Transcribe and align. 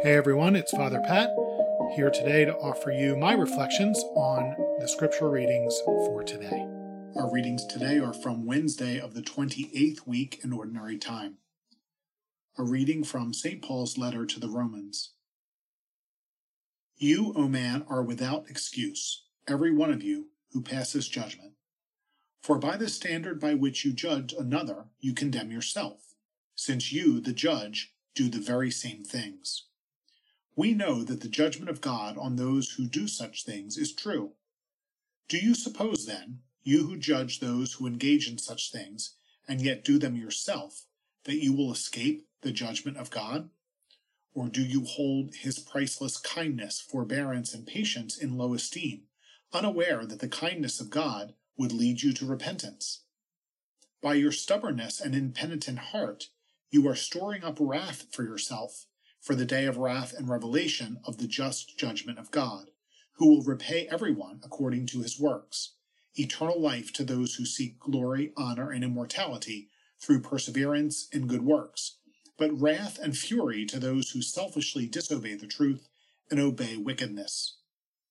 Hey 0.00 0.14
everyone, 0.14 0.54
it's 0.54 0.70
Father 0.70 1.00
Pat 1.00 1.30
here 1.96 2.08
today 2.08 2.44
to 2.44 2.54
offer 2.58 2.92
you 2.92 3.16
my 3.16 3.32
reflections 3.32 3.98
on 4.14 4.54
the 4.78 4.86
scripture 4.86 5.28
readings 5.28 5.76
for 5.84 6.22
today. 6.22 6.68
Our 7.16 7.28
readings 7.32 7.66
today 7.66 7.98
are 7.98 8.12
from 8.12 8.46
Wednesday 8.46 9.00
of 9.00 9.14
the 9.14 9.22
28th 9.22 10.06
week 10.06 10.38
in 10.44 10.52
Ordinary 10.52 10.98
Time. 10.98 11.38
A 12.56 12.62
reading 12.62 13.02
from 13.02 13.34
St. 13.34 13.60
Paul's 13.60 13.98
letter 13.98 14.24
to 14.24 14.38
the 14.38 14.48
Romans. 14.48 15.14
You, 16.96 17.32
O 17.34 17.48
man, 17.48 17.84
are 17.88 18.04
without 18.04 18.48
excuse, 18.48 19.24
every 19.48 19.74
one 19.74 19.90
of 19.90 20.04
you 20.04 20.28
who 20.52 20.62
passes 20.62 21.08
judgment. 21.08 21.54
For 22.40 22.56
by 22.60 22.76
the 22.76 22.88
standard 22.88 23.40
by 23.40 23.54
which 23.54 23.84
you 23.84 23.92
judge 23.92 24.32
another, 24.32 24.84
you 25.00 25.12
condemn 25.12 25.50
yourself, 25.50 26.14
since 26.54 26.92
you, 26.92 27.18
the 27.20 27.32
judge, 27.32 27.94
do 28.14 28.28
the 28.28 28.38
very 28.38 28.70
same 28.70 29.02
things. 29.02 29.64
We 30.58 30.74
know 30.74 31.04
that 31.04 31.20
the 31.20 31.28
judgment 31.28 31.70
of 31.70 31.80
God 31.80 32.18
on 32.18 32.34
those 32.34 32.72
who 32.72 32.88
do 32.88 33.06
such 33.06 33.44
things 33.44 33.76
is 33.76 33.94
true. 33.94 34.32
Do 35.28 35.38
you 35.38 35.54
suppose, 35.54 36.04
then, 36.04 36.40
you 36.64 36.88
who 36.88 36.96
judge 36.96 37.38
those 37.38 37.74
who 37.74 37.86
engage 37.86 38.28
in 38.28 38.38
such 38.38 38.72
things, 38.72 39.14
and 39.46 39.60
yet 39.60 39.84
do 39.84 40.00
them 40.00 40.16
yourself, 40.16 40.86
that 41.26 41.40
you 41.40 41.52
will 41.52 41.70
escape 41.70 42.26
the 42.40 42.50
judgment 42.50 42.96
of 42.96 43.08
God? 43.08 43.50
Or 44.34 44.48
do 44.48 44.60
you 44.60 44.84
hold 44.84 45.36
his 45.36 45.60
priceless 45.60 46.16
kindness, 46.16 46.80
forbearance, 46.80 47.54
and 47.54 47.64
patience 47.64 48.18
in 48.18 48.36
low 48.36 48.52
esteem, 48.52 49.02
unaware 49.52 50.04
that 50.06 50.18
the 50.18 50.26
kindness 50.26 50.80
of 50.80 50.90
God 50.90 51.34
would 51.56 51.70
lead 51.70 52.02
you 52.02 52.12
to 52.14 52.26
repentance? 52.26 53.04
By 54.02 54.14
your 54.14 54.32
stubbornness 54.32 55.00
and 55.00 55.14
impenitent 55.14 55.78
heart, 55.78 56.30
you 56.68 56.88
are 56.88 56.96
storing 56.96 57.44
up 57.44 57.58
wrath 57.60 58.06
for 58.10 58.24
yourself 58.24 58.86
for 59.28 59.34
the 59.34 59.44
day 59.44 59.66
of 59.66 59.76
wrath 59.76 60.14
and 60.16 60.26
revelation 60.26 60.98
of 61.04 61.18
the 61.18 61.26
just 61.26 61.76
judgment 61.76 62.18
of 62.18 62.30
God, 62.30 62.70
who 63.16 63.28
will 63.28 63.42
repay 63.42 63.86
everyone 63.90 64.40
according 64.42 64.86
to 64.86 65.02
his 65.02 65.20
works, 65.20 65.74
eternal 66.14 66.58
life 66.58 66.94
to 66.94 67.04
those 67.04 67.34
who 67.34 67.44
seek 67.44 67.78
glory, 67.78 68.32
honor, 68.38 68.70
and 68.70 68.82
immortality 68.82 69.68
through 70.00 70.22
perseverance 70.22 71.08
in 71.12 71.26
good 71.26 71.42
works, 71.42 71.98
but 72.38 72.58
wrath 72.58 72.98
and 72.98 73.18
fury 73.18 73.66
to 73.66 73.78
those 73.78 74.12
who 74.12 74.22
selfishly 74.22 74.86
disobey 74.86 75.34
the 75.34 75.46
truth 75.46 75.90
and 76.30 76.40
obey 76.40 76.78
wickedness. 76.78 77.58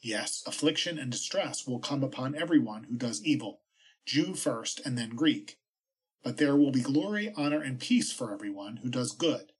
Yes, 0.00 0.44
affliction 0.46 0.96
and 0.96 1.10
distress 1.10 1.66
will 1.66 1.80
come 1.80 2.04
upon 2.04 2.36
everyone 2.36 2.84
who 2.84 2.94
does 2.94 3.20
evil, 3.24 3.62
Jew 4.06 4.36
first 4.36 4.80
and 4.86 4.96
then 4.96 5.16
Greek. 5.16 5.58
But 6.22 6.36
there 6.36 6.54
will 6.54 6.70
be 6.70 6.82
glory, 6.82 7.32
honor, 7.36 7.60
and 7.60 7.80
peace 7.80 8.12
for 8.12 8.32
everyone 8.32 8.76
who 8.76 8.88
does 8.88 9.10
good 9.10 9.50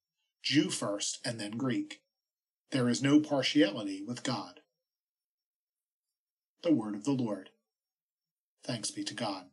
Jew 0.43 0.71
first 0.71 1.19
and 1.25 1.41
then 1.41 1.53
Greek. 1.53 2.03
There 2.71 2.89
is 2.89 3.03
no 3.03 3.21
partiality 3.21 4.03
with 4.07 4.23
God. 4.23 4.61
The 6.63 6.73
Word 6.73 6.95
of 6.95 7.05
the 7.05 7.13
Lord. 7.13 7.51
Thanks 8.63 8.91
be 8.91 9.05
to 9.05 9.15
God. 9.15 9.47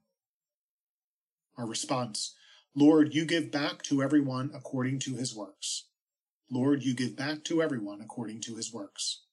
Our 1.58 1.66
response 1.66 2.36
Lord, 2.76 3.16
you 3.16 3.26
give 3.26 3.52
back 3.52 3.82
to 3.84 4.04
everyone 4.04 4.52
according 4.54 5.00
to 5.00 5.16
his 5.16 5.36
works. 5.36 5.86
Lord, 6.52 6.84
you 6.84 6.94
give 6.94 7.16
back 7.16 7.44
to 7.46 7.62
everyone 7.62 8.02
according 8.02 8.42
to 8.42 8.56
his 8.56 8.72
works. 8.72 9.24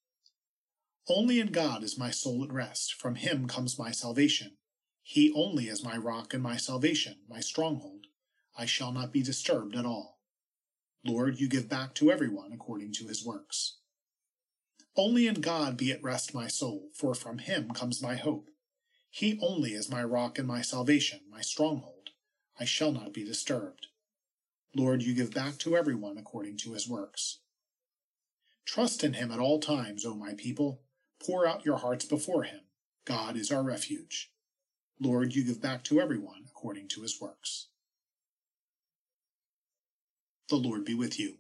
Only 1.09 1.39
in 1.41 1.49
God 1.49 1.85
is 1.85 1.99
my 1.99 2.11
soul 2.11 2.43
at 2.43 2.51
rest. 2.51 2.95
From 2.95 3.17
him 3.17 3.47
comes 3.47 3.79
my 3.79 3.91
salvation. 3.91 4.57
He 5.03 5.31
only 5.37 5.69
is 5.69 5.85
my 5.85 5.99
rock 5.99 6.33
and 6.33 6.43
my 6.43 6.57
salvation, 6.57 7.19
my 7.29 7.41
stronghold. 7.41 8.07
I 8.57 8.65
shall 8.65 8.93
not 8.93 9.13
be 9.13 9.23
disturbed 9.23 9.77
at 9.77 9.85
all. 9.85 10.14
Lord, 11.07 11.39
you 11.39 11.49
give 11.49 11.69
back 11.69 11.95
to 11.97 12.11
everyone 12.11 12.53
according 12.53 12.93
to 12.95 13.07
his 13.07 13.25
works. 13.25 13.77
Only 14.97 15.27
in 15.27 15.41
God 15.41 15.77
be 15.77 15.93
at 15.93 16.03
rest 16.03 16.35
my 16.35 16.49
soul, 16.49 16.89
for 16.95 17.15
from 17.15 17.39
him 17.39 17.73
comes 17.73 18.03
my 18.03 18.15
hope. 18.15 18.49
He 19.11 19.39
only 19.43 19.75
is 19.75 19.91
my 19.91 20.03
rock 20.03 20.39
and 20.39 20.49
my 20.49 20.63
salvation, 20.63 21.21
my 21.31 21.41
stronghold. 21.41 22.11
I 22.59 22.65
shall 22.65 22.93
not 22.93 23.13
be 23.13 23.25
disturbed. 23.25 23.89
Lord, 24.75 25.03
you 25.03 25.15
give 25.15 25.33
back 25.33 25.59
to 25.59 25.77
everyone 25.77 26.17
according 26.17 26.57
to 26.59 26.73
his 26.73 26.89
works. 26.89 27.41
Trust 28.65 29.05
in 29.05 29.13
him 29.15 29.31
at 29.31 29.39
all 29.39 29.61
times, 29.61 30.05
O 30.05 30.15
my 30.15 30.35
people. 30.35 30.81
Pour 31.25 31.47
out 31.47 31.65
your 31.65 31.77
hearts 31.77 32.05
before 32.05 32.45
him. 32.45 32.61
God 33.05 33.37
is 33.37 33.53
our 33.53 33.63
refuge. 33.63 34.33
Lord, 34.99 35.35
you 35.35 35.45
give 35.45 35.61
back 35.61 35.85
to 35.85 36.01
everyone 36.01 36.45
according 36.49 36.89
to 36.89 37.03
his 37.03 37.21
works. 37.21 37.69
The 40.55 40.61
Lord 40.61 40.85
be 40.85 40.95
with 40.95 41.19
you. 41.19 41.39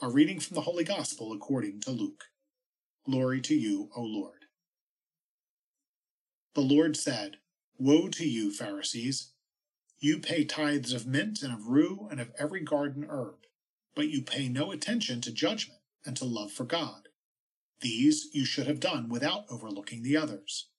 A 0.00 0.08
reading 0.08 0.40
from 0.40 0.54
the 0.54 0.62
Holy 0.62 0.84
Gospel 0.84 1.34
according 1.34 1.80
to 1.80 1.90
Luke. 1.90 2.24
Glory 3.04 3.42
to 3.42 3.54
you, 3.54 3.90
O 3.94 4.00
Lord. 4.00 4.46
The 6.54 6.62
Lord 6.62 6.96
said, 6.96 7.36
Woe 7.76 8.08
to 8.08 8.26
you, 8.26 8.50
Pharisees! 8.50 9.32
You 9.98 10.18
pay 10.18 10.46
tithes 10.46 10.94
of 10.94 11.06
mint 11.06 11.42
and 11.42 11.52
of 11.52 11.66
rue 11.66 12.08
and 12.10 12.22
of 12.22 12.32
every 12.38 12.62
garden 12.62 13.04
herb, 13.06 13.40
but 13.94 14.08
you 14.08 14.22
pay 14.22 14.48
no 14.48 14.72
attention 14.72 15.20
to 15.20 15.30
judgment 15.30 15.80
and 16.06 16.16
to 16.16 16.24
love 16.24 16.52
for 16.52 16.64
God. 16.64 17.08
These 17.82 18.30
you 18.32 18.46
should 18.46 18.66
have 18.66 18.80
done 18.80 19.10
without 19.10 19.44
overlooking 19.50 20.02
the 20.02 20.16
others. 20.16 20.70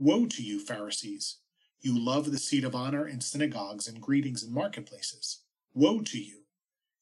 Woe 0.00 0.26
to 0.26 0.42
you, 0.42 0.58
Pharisees! 0.58 1.38
You 1.80 1.96
love 1.96 2.32
the 2.32 2.38
seat 2.38 2.64
of 2.64 2.74
honor 2.74 3.06
in 3.06 3.20
synagogues 3.20 3.86
and 3.86 4.00
greetings 4.02 4.42
in 4.42 4.52
marketplaces. 4.52 5.42
Woe 5.74 6.00
to 6.00 6.18
you! 6.18 6.41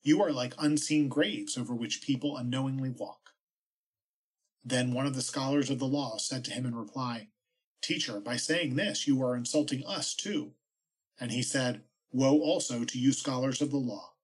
You 0.02 0.22
are 0.22 0.32
like 0.32 0.54
unseen 0.58 1.08
graves 1.08 1.58
over 1.58 1.74
which 1.74 2.02
people 2.02 2.36
unknowingly 2.36 2.90
walk. 2.90 3.30
Then 4.64 4.92
one 4.92 5.06
of 5.06 5.14
the 5.14 5.22
scholars 5.22 5.70
of 5.70 5.78
the 5.78 5.86
law 5.86 6.16
said 6.18 6.44
to 6.46 6.52
him 6.52 6.66
in 6.66 6.74
reply, 6.74 7.28
Teacher, 7.82 8.20
by 8.20 8.36
saying 8.36 8.76
this, 8.76 9.06
you 9.06 9.22
are 9.22 9.36
insulting 9.36 9.84
us 9.86 10.14
too. 10.14 10.52
And 11.18 11.32
he 11.32 11.42
said, 11.42 11.82
Woe 12.12 12.40
also 12.40 12.84
to 12.84 12.98
you 12.98 13.12
scholars 13.12 13.60
of 13.60 13.70
the 13.70 13.78
law! 13.78 14.14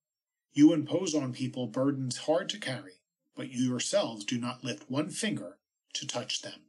You 0.53 0.73
impose 0.73 1.15
on 1.15 1.33
people 1.33 1.67
burdens 1.67 2.19
hard 2.19 2.49
to 2.51 2.59
carry, 2.59 3.01
but 3.35 3.51
you 3.51 3.69
yourselves 3.69 4.25
do 4.25 4.39
not 4.39 4.65
lift 4.65 4.91
one 4.91 5.11
finger 5.11 5.59
to 5.95 6.07
touch 6.07 6.43
them. 6.43 6.63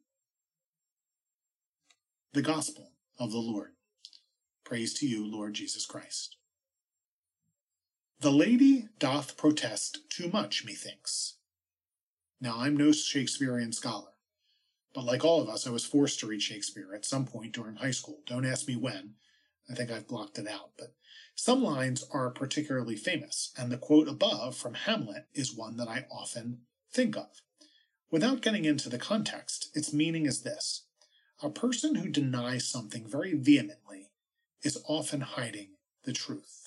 The 2.33 2.41
Gospel 2.41 2.91
of 3.17 3.31
the 3.31 3.37
Lord. 3.37 3.71
Praise 4.63 4.93
to 4.95 5.07
you, 5.07 5.25
Lord 5.25 5.53
Jesus 5.53 5.85
Christ. 5.85 6.36
The 8.19 8.31
lady 8.31 8.89
doth 8.97 9.37
protest 9.37 10.09
too 10.09 10.29
much, 10.29 10.65
methinks. 10.65 11.35
Now, 12.41 12.57
I'm 12.57 12.75
no 12.75 12.91
Shakespearean 12.91 13.73
scholar, 13.73 14.13
but 14.95 15.03
like 15.05 15.23
all 15.23 15.39
of 15.39 15.47
us, 15.47 15.67
I 15.67 15.69
was 15.69 15.85
forced 15.85 16.19
to 16.19 16.27
read 16.27 16.41
Shakespeare 16.41 16.95
at 16.95 17.05
some 17.05 17.27
point 17.27 17.53
during 17.53 17.75
high 17.75 17.91
school. 17.91 18.23
Don't 18.25 18.45
ask 18.45 18.67
me 18.67 18.75
when. 18.75 19.13
I 19.69 19.75
think 19.75 19.91
I've 19.91 20.07
blocked 20.07 20.39
it 20.39 20.47
out, 20.47 20.71
but 20.79 20.95
some 21.35 21.61
lines 21.61 22.03
are 22.11 22.31
particularly 22.31 22.95
famous, 22.95 23.51
and 23.55 23.71
the 23.71 23.77
quote 23.77 24.07
above 24.07 24.57
from 24.57 24.73
Hamlet 24.73 25.27
is 25.35 25.55
one 25.55 25.77
that 25.77 25.87
I 25.87 26.07
often 26.09 26.61
think 26.91 27.15
of. 27.15 27.43
Without 28.09 28.41
getting 28.41 28.65
into 28.65 28.89
the 28.89 28.97
context, 28.97 29.69
its 29.75 29.93
meaning 29.93 30.25
is 30.25 30.41
this 30.41 30.85
A 31.43 31.51
person 31.51 31.95
who 31.95 32.09
denies 32.09 32.67
something 32.67 33.07
very 33.07 33.35
vehemently 33.35 34.09
is 34.63 34.81
often 34.87 35.21
hiding 35.21 35.75
the 36.03 36.13
truth. 36.13 36.66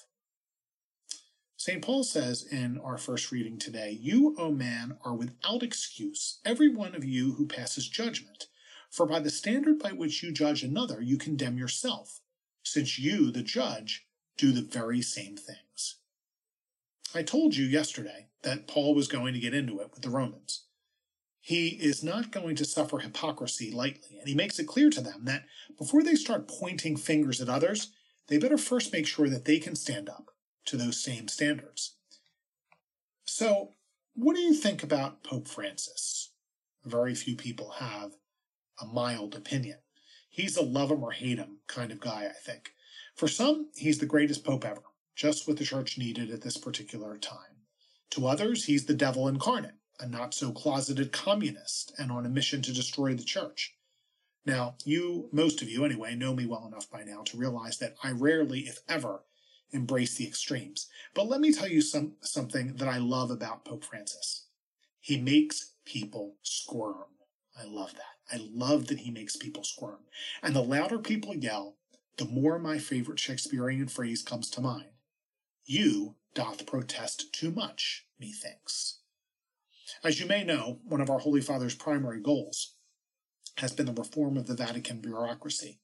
St. 1.61 1.83
Paul 1.83 2.05
says 2.05 2.43
in 2.43 2.79
our 2.79 2.97
first 2.97 3.31
reading 3.31 3.59
today, 3.59 3.91
You, 4.01 4.35
O 4.39 4.51
man, 4.51 4.97
are 5.05 5.15
without 5.15 5.63
excuse, 5.63 6.39
every 6.43 6.75
one 6.75 6.95
of 6.95 7.05
you 7.05 7.35
who 7.35 7.47
passes 7.47 7.87
judgment. 7.87 8.47
For 8.89 9.05
by 9.05 9.21
the 9.21 9.29
standard 9.29 9.79
by 9.79 9.93
which 9.93 10.23
you 10.23 10.33
judge 10.33 10.63
another, 10.63 11.03
you 11.03 11.19
condemn 11.19 11.59
yourself, 11.59 12.23
since 12.63 12.99
you, 12.99 13.31
the 13.31 13.43
judge, 13.43 14.07
do 14.39 14.53
the 14.53 14.63
very 14.63 15.03
same 15.03 15.37
things. 15.37 15.97
I 17.15 17.23
told 17.23 17.55
you 17.55 17.67
yesterday 17.67 18.29
that 18.41 18.67
Paul 18.67 18.95
was 18.95 19.07
going 19.07 19.35
to 19.35 19.39
get 19.41 19.53
into 19.53 19.81
it 19.81 19.91
with 19.93 20.01
the 20.01 20.09
Romans. 20.09 20.65
He 21.43 21.69
is 21.69 22.03
not 22.03 22.33
going 22.33 22.57
to 22.57 22.65
suffer 22.65 23.01
hypocrisy 23.01 23.71
lightly, 23.71 24.19
and 24.19 24.27
he 24.27 24.35
makes 24.35 24.59
it 24.59 24.67
clear 24.67 24.89
to 24.89 25.03
them 25.03 25.27
that 25.27 25.45
before 25.77 26.03
they 26.03 26.15
start 26.15 26.49
pointing 26.49 26.97
fingers 26.97 27.39
at 27.39 27.51
others, 27.51 27.93
they 28.29 28.39
better 28.39 28.57
first 28.57 28.95
make 28.95 29.07
sure 29.07 29.29
that 29.29 29.45
they 29.45 29.59
can 29.59 29.77
stand 29.77 30.09
up 30.09 30.31
to 30.71 30.77
those 30.77 31.03
same 31.03 31.27
standards. 31.27 31.97
So, 33.25 33.75
what 34.15 34.37
do 34.37 34.43
you 34.43 34.55
think 34.55 34.83
about 34.83 35.25
Pope 35.25 35.49
Francis? 35.49 36.31
Very 36.85 37.15
few 37.15 37.37
people 37.37 37.71
have 37.79 38.13
a 38.81 38.87
mild 38.87 39.35
opinion. 39.35 39.79
He's 40.29 40.57
a 40.57 40.63
love 40.63 40.91
him 40.91 41.03
or 41.03 41.11
hate 41.11 41.39
him 41.39 41.59
kind 41.67 41.91
of 41.91 41.99
guy, 41.99 42.27
I 42.27 42.33
think. 42.33 42.71
For 43.17 43.27
some, 43.27 43.71
he's 43.75 43.99
the 43.99 44.07
greatest 44.07 44.45
pope 44.45 44.65
ever, 44.65 44.83
just 45.17 45.49
what 45.49 45.57
the 45.57 45.65
church 45.65 45.99
needed 45.99 46.31
at 46.31 46.43
this 46.43 46.57
particular 46.57 47.19
time. 47.19 47.65
To 48.11 48.29
others, 48.29 48.65
he's 48.65 48.87
the 48.87 48.95
devil 48.95 49.27
incarnate, 49.27 49.75
a 49.99 50.07
not 50.07 50.35
so 50.35 50.53
closeted 50.53 51.11
communist 51.11 51.93
and 51.99 52.13
on 52.13 52.25
a 52.25 52.31
mission 52.31 52.63
to 52.63 52.73
destroy 52.73 53.15
the 53.15 53.25
church. 53.25 53.75
Now, 54.47 54.77
you, 54.85 55.29
most 55.33 55.63
of 55.63 55.69
you 55.69 55.85
anyway, 55.85 56.15
know 56.15 56.33
me 56.33 56.47
well 56.47 56.67
enough 56.67 56.89
by 56.89 57.03
now 57.03 57.23
to 57.25 57.37
realize 57.37 57.79
that 57.79 57.97
I 58.05 58.13
rarely, 58.13 58.61
if 58.61 58.79
ever, 58.89 59.25
embrace 59.73 60.15
the 60.15 60.27
extremes. 60.27 60.89
But 61.15 61.29
let 61.29 61.41
me 61.41 61.53
tell 61.53 61.69
you 61.69 61.81
some, 61.81 62.15
something 62.21 62.75
that 62.77 62.89
I 62.89 62.99
love 62.99 63.31
about 63.31 63.65
Pope 63.65 63.85
Francis. 63.85 64.47
He 65.01 65.21
makes 65.21 65.75
people 65.85 66.37
squirm. 66.43 67.07
I 67.59 67.65
love 67.65 67.95
that. 67.95 68.03
I 68.33 68.41
love 68.53 68.87
that 68.89 69.01
he 69.01 69.11
makes 69.11 69.37
people 69.37 69.65
squirm. 69.65 70.01
And 70.43 70.55
the 70.55 70.63
louder 70.63 70.99
people 70.99 71.35
yell, 71.35 71.77
the 72.17 72.27
more 72.27 72.59
my 72.59 72.79
favorite 72.79 73.19
Shakespearean 73.19 73.89
phrase 73.89 74.23
comes 74.23 74.51
to 74.51 74.61
mind. 74.61 74.91
You 75.65 76.17
doth 76.35 76.67
protest 76.67 77.33
too 77.33 77.51
much, 77.51 78.07
methinks. 78.19 78.99
As 80.05 80.21
you 80.21 80.27
may 80.27 80.45
know, 80.45 80.79
one 80.85 81.01
of 81.01 81.11
our 81.11 81.19
Holy 81.19 81.41
Father's 81.41 81.75
primary 81.75 82.21
goals 82.21 82.75
has 83.59 83.73
been 83.73 83.87
the 83.87 83.93
reform 83.93 84.37
of 84.37 84.47
the 84.47 84.55
Vatican 84.55 85.01
bureaucracy. 85.01 85.81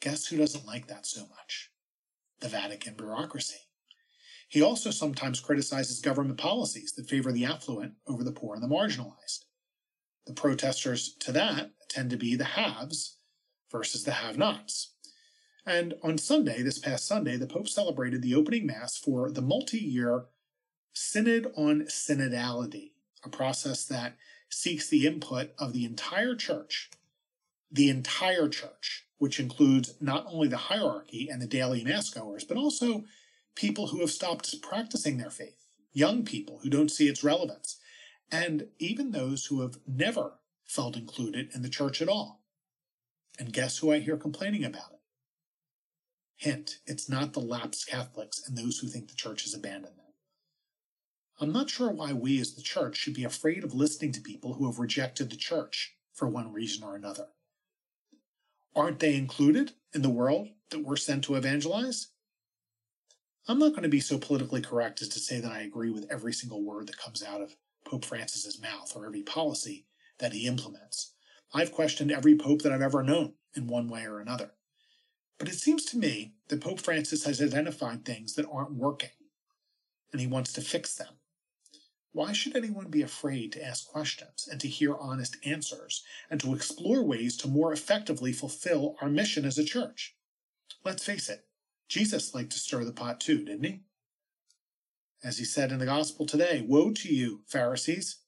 Guess 0.00 0.26
who 0.26 0.36
doesn't 0.36 0.66
like 0.66 0.86
that 0.86 1.06
so 1.06 1.22
much? 1.28 1.70
The 2.44 2.50
Vatican 2.50 2.92
bureaucracy. 2.92 3.56
He 4.50 4.60
also 4.60 4.90
sometimes 4.90 5.40
criticizes 5.40 6.02
government 6.02 6.38
policies 6.38 6.92
that 6.92 7.08
favor 7.08 7.32
the 7.32 7.46
affluent 7.46 7.94
over 8.06 8.22
the 8.22 8.32
poor 8.32 8.54
and 8.54 8.62
the 8.62 8.68
marginalized. 8.68 9.46
The 10.26 10.34
protesters 10.34 11.14
to 11.20 11.32
that 11.32 11.70
tend 11.88 12.10
to 12.10 12.18
be 12.18 12.36
the 12.36 12.44
haves 12.44 13.16
versus 13.72 14.04
the 14.04 14.10
have 14.10 14.36
nots. 14.36 14.92
And 15.64 15.94
on 16.02 16.18
Sunday, 16.18 16.60
this 16.60 16.78
past 16.78 17.06
Sunday, 17.06 17.38
the 17.38 17.46
Pope 17.46 17.66
celebrated 17.66 18.20
the 18.20 18.34
opening 18.34 18.66
Mass 18.66 18.98
for 18.98 19.30
the 19.30 19.40
multi 19.40 19.78
year 19.78 20.26
Synod 20.92 21.50
on 21.56 21.84
Synodality, 21.84 22.90
a 23.24 23.30
process 23.30 23.86
that 23.86 24.18
seeks 24.50 24.86
the 24.86 25.06
input 25.06 25.52
of 25.58 25.72
the 25.72 25.86
entire 25.86 26.34
church, 26.34 26.90
the 27.74 27.90
entire 27.90 28.48
church, 28.48 29.04
which 29.18 29.40
includes 29.40 29.94
not 30.00 30.24
only 30.28 30.46
the 30.46 30.56
hierarchy 30.56 31.28
and 31.28 31.42
the 31.42 31.46
daily 31.46 31.82
mass 31.82 32.08
goers, 32.08 32.44
but 32.44 32.56
also 32.56 33.04
people 33.56 33.88
who 33.88 34.00
have 34.00 34.10
stopped 34.10 34.62
practicing 34.62 35.18
their 35.18 35.30
faith, 35.30 35.66
young 35.92 36.24
people 36.24 36.60
who 36.62 36.70
don't 36.70 36.90
see 36.90 37.08
its 37.08 37.24
relevance, 37.24 37.80
and 38.30 38.68
even 38.78 39.10
those 39.10 39.46
who 39.46 39.60
have 39.60 39.78
never 39.88 40.34
felt 40.64 40.96
included 40.96 41.50
in 41.52 41.62
the 41.62 41.68
church 41.68 42.00
at 42.00 42.08
all. 42.08 42.42
And 43.40 43.52
guess 43.52 43.78
who 43.78 43.92
I 43.92 43.98
hear 43.98 44.16
complaining 44.16 44.64
about 44.64 44.92
it? 44.92 45.00
Hint, 46.36 46.78
it's 46.86 47.08
not 47.08 47.32
the 47.32 47.40
lapsed 47.40 47.88
Catholics 47.88 48.40
and 48.46 48.56
those 48.56 48.78
who 48.78 48.86
think 48.86 49.08
the 49.08 49.16
church 49.16 49.42
has 49.42 49.54
abandoned 49.54 49.96
them. 49.98 50.04
I'm 51.40 51.52
not 51.52 51.70
sure 51.70 51.90
why 51.90 52.12
we 52.12 52.40
as 52.40 52.54
the 52.54 52.62
church 52.62 52.96
should 52.96 53.14
be 53.14 53.24
afraid 53.24 53.64
of 53.64 53.74
listening 53.74 54.12
to 54.12 54.20
people 54.20 54.54
who 54.54 54.66
have 54.66 54.78
rejected 54.78 55.30
the 55.30 55.36
church 55.36 55.96
for 56.12 56.28
one 56.28 56.52
reason 56.52 56.84
or 56.84 56.94
another. 56.94 57.26
Aren't 58.76 58.98
they 58.98 59.14
included 59.14 59.72
in 59.92 60.02
the 60.02 60.10
world 60.10 60.48
that 60.70 60.84
we're 60.84 60.96
sent 60.96 61.24
to 61.24 61.36
evangelize? 61.36 62.08
I'm 63.46 63.58
not 63.58 63.70
going 63.70 63.82
to 63.82 63.88
be 63.88 64.00
so 64.00 64.18
politically 64.18 64.62
correct 64.62 65.02
as 65.02 65.08
to 65.10 65.20
say 65.20 65.38
that 65.38 65.52
I 65.52 65.60
agree 65.60 65.90
with 65.90 66.10
every 66.10 66.32
single 66.32 66.62
word 66.62 66.88
that 66.88 66.98
comes 66.98 67.22
out 67.22 67.40
of 67.40 67.56
Pope 67.84 68.04
Francis's 68.04 68.60
mouth 68.60 68.92
or 68.96 69.06
every 69.06 69.22
policy 69.22 69.86
that 70.18 70.32
he 70.32 70.46
implements. 70.46 71.12
I've 71.52 71.72
questioned 71.72 72.10
every 72.10 72.36
pope 72.36 72.62
that 72.62 72.72
I've 72.72 72.82
ever 72.82 73.02
known 73.02 73.34
in 73.54 73.66
one 73.66 73.88
way 73.88 74.06
or 74.06 74.18
another. 74.18 74.52
But 75.38 75.48
it 75.48 75.54
seems 75.54 75.84
to 75.86 75.98
me 75.98 76.34
that 76.48 76.60
Pope 76.60 76.80
Francis 76.80 77.24
has 77.24 77.40
identified 77.40 78.04
things 78.04 78.34
that 78.34 78.48
aren't 78.50 78.74
working, 78.74 79.10
and 80.10 80.20
he 80.20 80.26
wants 80.26 80.52
to 80.54 80.60
fix 80.60 80.94
them. 80.94 81.14
Why 82.14 82.32
should 82.32 82.54
anyone 82.54 82.90
be 82.90 83.02
afraid 83.02 83.50
to 83.52 83.64
ask 83.64 83.88
questions 83.88 84.46
and 84.48 84.60
to 84.60 84.68
hear 84.68 84.96
honest 84.96 85.36
answers 85.44 86.04
and 86.30 86.38
to 86.38 86.54
explore 86.54 87.02
ways 87.02 87.36
to 87.38 87.48
more 87.48 87.72
effectively 87.72 88.32
fulfill 88.32 88.94
our 89.00 89.10
mission 89.10 89.44
as 89.44 89.58
a 89.58 89.64
church? 89.64 90.14
Let's 90.84 91.04
face 91.04 91.28
it, 91.28 91.48
Jesus 91.88 92.32
liked 92.32 92.52
to 92.52 92.60
stir 92.60 92.84
the 92.84 92.92
pot 92.92 93.20
too, 93.20 93.44
didn't 93.44 93.64
he? 93.64 93.80
As 95.24 95.38
he 95.38 95.44
said 95.44 95.72
in 95.72 95.80
the 95.80 95.86
gospel 95.86 96.24
today, 96.24 96.64
Woe 96.64 96.92
to 96.92 97.12
you, 97.12 97.42
Pharisees! 97.48 98.18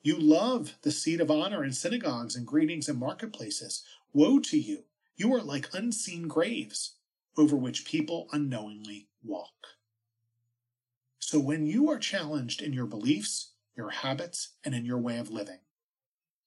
You 0.00 0.16
love 0.16 0.78
the 0.80 0.90
seat 0.90 1.20
of 1.20 1.30
honor 1.30 1.62
in 1.62 1.74
synagogues 1.74 2.36
and 2.36 2.46
greetings 2.46 2.88
in 2.88 2.98
marketplaces. 2.98 3.84
Woe 4.14 4.40
to 4.40 4.58
you! 4.58 4.84
You 5.16 5.34
are 5.34 5.42
like 5.42 5.68
unseen 5.74 6.28
graves 6.28 6.94
over 7.36 7.56
which 7.56 7.84
people 7.84 8.26
unknowingly 8.32 9.08
walk. 9.22 9.52
So 11.24 11.40
when 11.40 11.64
you 11.66 11.88
are 11.88 11.98
challenged 11.98 12.60
in 12.60 12.74
your 12.74 12.84
beliefs, 12.84 13.54
your 13.74 13.88
habits, 13.88 14.50
and 14.62 14.74
in 14.74 14.84
your 14.84 14.98
way 14.98 15.16
of 15.16 15.30
living, 15.30 15.60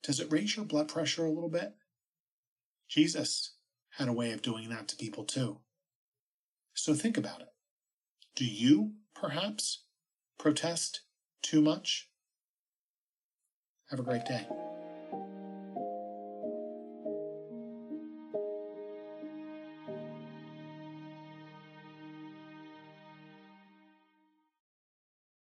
does 0.04 0.20
it 0.20 0.32
raise 0.32 0.56
your 0.56 0.66
blood 0.66 0.88
pressure 0.88 1.26
a 1.26 1.32
little 1.32 1.50
bit? 1.50 1.74
Jesus 2.88 3.56
had 3.98 4.08
a 4.08 4.14
way 4.14 4.34
of 4.34 4.44
doing 4.44 4.70
that 4.70 4.88
to 4.90 4.96
people 4.96 5.24
too. 5.24 5.62
So 6.76 6.94
think 6.94 7.18
about 7.18 7.42
it. 7.42 7.52
Do 8.36 8.46
you, 8.46 8.92
perhaps, 9.16 9.82
protest 10.38 11.02
too 11.42 11.60
much? 11.60 12.12
Have 13.90 14.00
a 14.00 14.04
great 14.04 14.26
day. 14.26 14.46